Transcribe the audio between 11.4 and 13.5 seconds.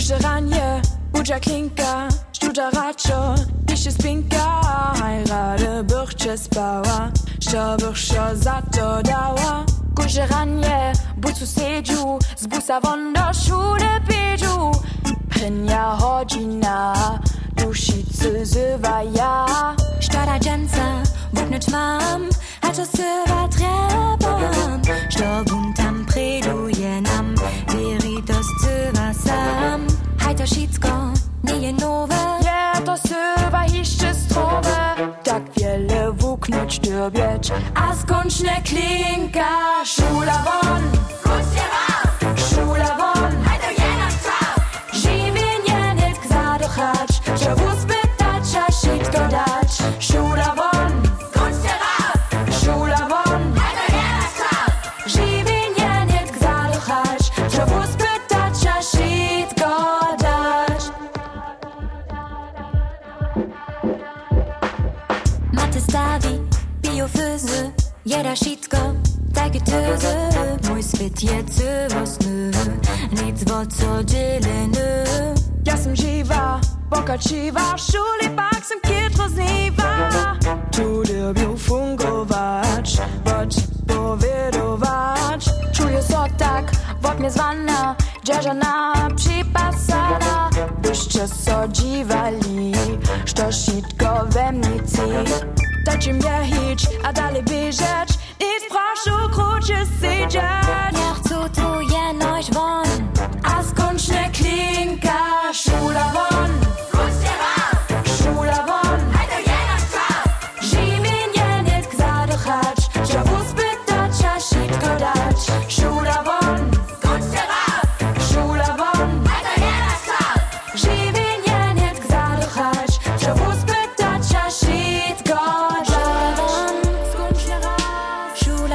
Seju, Zbusa Wonder